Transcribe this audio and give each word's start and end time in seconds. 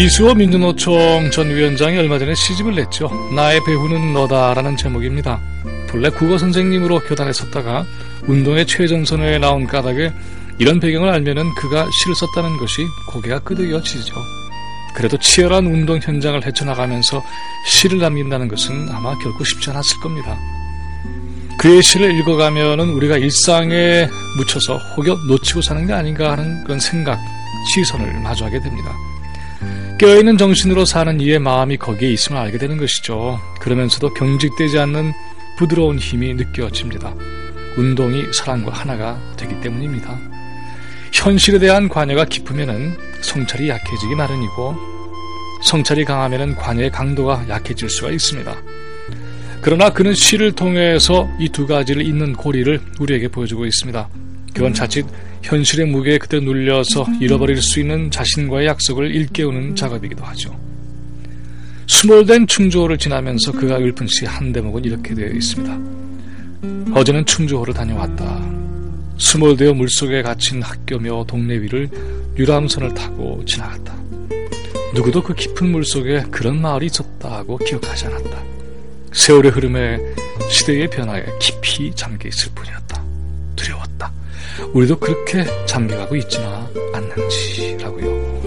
이수호 0.00 0.32
민주노총 0.32 1.30
전 1.30 1.50
위원장이 1.50 1.98
얼마 1.98 2.18
전에 2.18 2.34
시집을 2.34 2.74
냈죠. 2.74 3.10
나의 3.36 3.60
배후는 3.66 4.14
너다라는 4.14 4.74
제목입니다. 4.74 5.38
본래 5.88 6.08
국어 6.08 6.38
선생님으로 6.38 7.00
교단에 7.00 7.34
섰다가 7.34 7.84
운동의 8.26 8.64
최전선에 8.64 9.36
나온 9.36 9.66
까닭에 9.66 10.10
이런 10.58 10.80
배경을 10.80 11.10
알면은 11.10 11.54
그가 11.54 11.86
시를 12.00 12.14
썼다는 12.14 12.56
것이 12.56 12.86
고개가 13.10 13.40
끄덕여지죠. 13.40 14.14
그래도 14.94 15.18
치열한 15.18 15.66
운동 15.66 15.98
현장을 16.00 16.46
헤쳐나가면서 16.46 17.22
시를 17.66 17.98
남긴다는 17.98 18.48
것은 18.48 18.88
아마 18.90 19.14
결코 19.18 19.44
쉽지 19.44 19.68
않았을 19.68 20.00
겁니다. 20.00 20.34
그의 21.58 21.82
시를 21.82 22.18
읽어가면은 22.20 22.88
우리가 22.88 23.18
일상에 23.18 24.08
묻혀서 24.38 24.78
혹여 24.96 25.14
놓치고 25.28 25.60
사는 25.60 25.86
게 25.86 25.92
아닌가 25.92 26.32
하는 26.32 26.64
그런 26.64 26.80
생각, 26.80 27.20
시선을 27.74 28.20
마주하게 28.20 28.60
됩니다. 28.60 28.96
깨어있는 30.00 30.38
정신으로 30.38 30.86
사는 30.86 31.20
이의 31.20 31.38
마음이 31.38 31.76
거기에 31.76 32.10
있음을 32.12 32.40
알게 32.40 32.56
되는 32.56 32.78
것이죠. 32.78 33.38
그러면서도 33.60 34.14
경직되지 34.14 34.78
않는 34.78 35.12
부드러운 35.58 35.98
힘이 35.98 36.32
느껴집니다. 36.32 37.14
운동이 37.76 38.32
사랑과 38.32 38.72
하나가 38.72 39.20
되기 39.36 39.60
때문입니다. 39.60 40.18
현실에 41.12 41.58
대한 41.58 41.90
관여가 41.90 42.24
깊으면 42.24 42.96
성찰이 43.20 43.68
약해지기 43.68 44.14
마련이고 44.14 44.74
성찰이 45.64 46.06
강하면 46.06 46.56
관여의 46.56 46.90
강도가 46.90 47.44
약해질 47.46 47.90
수가 47.90 48.10
있습니다. 48.10 48.56
그러나 49.60 49.90
그는 49.92 50.14
시를 50.14 50.52
통해서 50.52 51.28
이 51.38 51.50
두 51.50 51.66
가지를 51.66 52.06
잇는 52.06 52.32
고리를 52.36 52.80
우리에게 52.98 53.28
보여주고 53.28 53.66
있습니다. 53.66 54.08
그건 54.54 54.72
자칫 54.72 55.04
현실의 55.42 55.86
무게에 55.86 56.18
그대로 56.18 56.42
눌려서 56.44 57.06
잃어버릴 57.20 57.60
수 57.62 57.80
있는 57.80 58.10
자신과의 58.10 58.66
약속을 58.66 59.14
일깨우는 59.14 59.74
작업이기도 59.76 60.22
하죠. 60.24 60.58
수몰된 61.86 62.46
충주호를 62.46 62.98
지나면서 62.98 63.52
그가 63.52 63.78
읊은 63.78 64.06
시 64.06 64.24
한 64.26 64.52
대목은 64.52 64.84
이렇게 64.84 65.14
되어 65.14 65.28
있습니다. 65.28 65.78
어제는 66.94 67.24
충주호를 67.26 67.74
다녀왔다. 67.74 68.60
수몰되어 69.16 69.74
물속에 69.74 70.22
갇힌 70.22 70.62
학교며 70.62 71.24
동네 71.26 71.54
위를 71.60 71.88
유람선을 72.36 72.94
타고 72.94 73.42
지나갔다. 73.44 73.94
누구도 74.94 75.22
그 75.22 75.34
깊은 75.34 75.70
물속에 75.70 76.24
그런 76.30 76.60
마을이 76.60 76.86
있었다고 76.86 77.58
기억하지 77.58 78.06
않았다. 78.06 78.42
세월의 79.12 79.50
흐름에 79.50 79.98
시대의 80.50 80.88
변화에 80.90 81.24
깊이 81.40 81.92
잠겨 81.94 82.28
있을 82.28 82.50
뿐이었다. 82.54 83.02
두려웠다. 83.70 84.12
우리도 84.72 84.98
그렇게 84.98 85.44
잠겨가고 85.66 86.16
있지나 86.16 86.68
않는지라고요. 86.92 88.40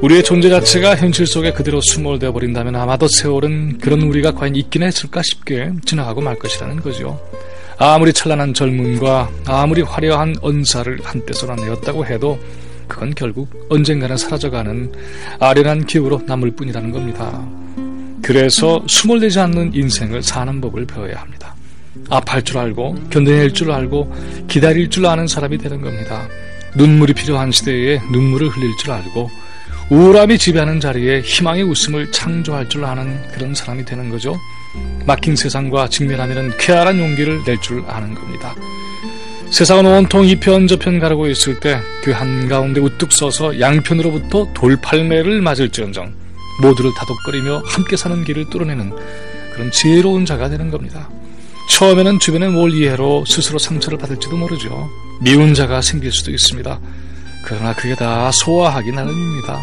우리의 0.00 0.22
존재 0.22 0.50
자체가 0.50 0.96
현실 0.96 1.26
속에 1.26 1.52
그대로 1.52 1.80
수몰되어 1.80 2.32
버린다면 2.32 2.76
아마도 2.76 3.06
세월은 3.08 3.78
그런 3.78 4.02
우리가 4.02 4.32
과연 4.32 4.56
있긴 4.56 4.82
했을까 4.82 5.22
싶게 5.22 5.70
지나가고 5.84 6.20
말 6.20 6.38
것이라는 6.38 6.80
거죠. 6.80 7.18
아무리 7.78 8.12
찬란한 8.12 8.54
젊음과 8.54 9.30
아무리 9.46 9.82
화려한 9.82 10.36
언사를 10.40 10.98
한때 11.02 11.32
쏟아내었다고 11.32 12.06
해도 12.06 12.38
그건 12.86 13.14
결국 13.14 13.48
언젠가는 13.70 14.16
사라져가는 14.16 14.92
아련한 15.40 15.86
기억으로 15.86 16.20
남을 16.26 16.52
뿐이라는 16.52 16.90
겁니다. 16.92 17.46
그래서 18.22 18.82
수몰되지 18.86 19.40
않는 19.40 19.74
인생을 19.74 20.22
사는 20.22 20.60
법을 20.60 20.86
배워야 20.86 21.16
합니다. 21.16 21.53
아파할 22.10 22.42
줄 22.42 22.58
알고 22.58 22.96
견뎌낼 23.10 23.52
줄 23.52 23.70
알고 23.70 24.12
기다릴 24.48 24.90
줄 24.90 25.06
아는 25.06 25.26
사람이 25.26 25.58
되는 25.58 25.80
겁니다. 25.80 26.28
눈물이 26.76 27.12
필요한 27.14 27.50
시대에 27.50 28.00
눈물을 28.12 28.48
흘릴 28.48 28.76
줄 28.78 28.90
알고 28.92 29.30
우울함이 29.90 30.38
지배하는 30.38 30.80
자리에 30.80 31.20
희망의 31.20 31.62
웃음을 31.64 32.10
창조할 32.10 32.68
줄 32.68 32.84
아는 32.84 33.20
그런 33.32 33.54
사람이 33.54 33.84
되는 33.84 34.08
거죠. 34.10 34.34
막힌 35.06 35.36
세상과 35.36 35.88
직면하면 35.88 36.56
쾌활한 36.58 36.98
용기를 36.98 37.42
낼 37.44 37.58
줄 37.60 37.84
아는 37.86 38.14
겁니다. 38.14 38.54
세상은 39.50 39.86
온통 39.86 40.26
이편 40.26 40.66
저편 40.66 40.98
가르고 40.98 41.28
있을 41.28 41.60
때 41.60 41.78
그 42.02 42.10
한가운데 42.10 42.80
우뚝 42.80 43.12
서서 43.12 43.60
양편으로부터 43.60 44.48
돌팔매를 44.52 45.40
맞을지언정 45.42 46.12
모두를 46.60 46.90
다독거리며 46.96 47.62
함께 47.64 47.96
사는 47.96 48.24
길을 48.24 48.50
뚫어내는 48.50 48.92
그런 49.54 49.70
지혜로운 49.70 50.26
자가 50.26 50.48
되는 50.48 50.70
겁니다. 50.70 51.08
처음에는 51.74 52.20
주변의 52.20 52.50
뭘 52.50 52.72
이해로 52.72 53.24
스스로 53.26 53.58
상처를 53.58 53.98
받을지도 53.98 54.36
모르죠. 54.36 54.88
미운 55.20 55.54
자가 55.54 55.82
생길 55.82 56.12
수도 56.12 56.30
있습니다. 56.30 56.78
그러나 57.44 57.74
그게 57.74 57.96
다 57.96 58.30
소화하기 58.32 58.92
나름입니다. 58.92 59.60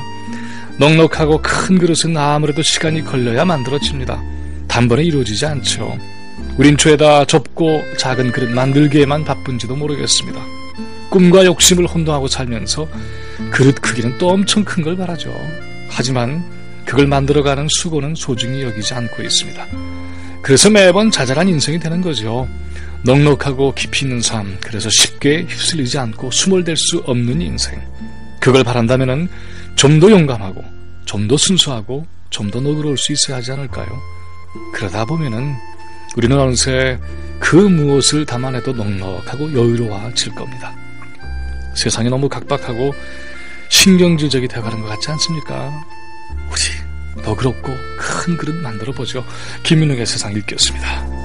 넉넉하고 0.78 1.42
큰 1.42 1.78
그릇은 1.78 2.18
아무래도 2.18 2.62
시간이 2.62 3.04
걸려야 3.06 3.46
만들어집니다. 3.46 4.22
단번에 4.68 5.04
이루어지지 5.04 5.46
않죠. 5.46 5.98
우린 6.58 6.76
죄다 6.76 7.24
좁고 7.24 7.82
작은 7.98 8.34
그릇 8.34 8.50
만들기에만 8.52 9.24
바쁜지도 9.24 9.78
모르겠습니다. 9.78 10.42
꿈과 11.12 11.46
욕심을 11.46 11.88
혼동하고 11.88 12.28
살면서 12.28 12.90
그릇 13.52 13.76
크기는 13.82 14.18
또 14.18 14.30
엄청 14.32 14.66
큰 14.66 14.84
걸 14.84 14.98
바라죠. 14.98 15.34
하지만 15.90 16.44
그걸 16.86 17.08
만들어가는 17.08 17.68
수고는 17.70 18.16
소중히 18.16 18.64
여기지 18.64 18.94
않고 18.96 19.24
있습니다. 19.24 19.66
그래서 20.42 20.70
매번 20.70 21.12
자잘한 21.12 21.48
인생이 21.48 21.80
되는 21.80 22.02
거죠. 22.02 22.48
넉넉하고 23.04 23.74
깊이 23.74 24.06
있는 24.06 24.22
삶, 24.22 24.58
그래서 24.62 24.90
쉽게 24.90 25.46
휩쓸리지 25.48 25.98
않고 25.98 26.32
수몰될 26.32 26.76
수 26.78 27.00
없는 27.06 27.42
인생. 27.42 27.82
그걸 28.40 28.64
바란다면 28.64 29.30
좀 29.76 30.00
더 30.00 30.10
용감하고, 30.12 30.64
좀 31.06 31.28
더 31.28 31.38
순수하고, 31.38 32.06
좀 32.30 32.52
더 32.52 32.60
너그러울 32.60 32.98
수 32.98 33.12
있어야 33.12 33.38
하지 33.38 33.52
않을까요? 33.52 33.88
그러다 34.74 35.06
보면은 35.06 35.56
우리는 36.18 36.38
어느새 36.38 37.00
그 37.40 37.56
무엇을 37.56 38.26
담아내도 38.26 38.74
넉넉하고 38.74 39.54
여유로워질 39.54 40.36
겁니다. 40.36 40.76
세상이 41.76 42.10
너무 42.10 42.28
각박하고 42.30 42.94
신경질적이 43.70 44.48
되어가는 44.48 44.82
것 44.82 44.88
같지 44.90 45.10
않습니까? 45.12 45.72
우리 47.32 47.36
너그럽고 47.36 47.74
큰 47.98 48.38
그릇 48.38 48.56
만들어 48.56 48.92
보죠. 48.92 49.26
김민욱의 49.64 50.06
세상 50.06 50.34
읽기였습니다. 50.34 51.21